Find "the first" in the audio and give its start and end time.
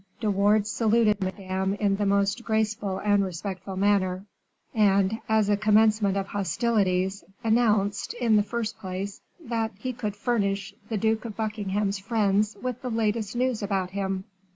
8.35-8.79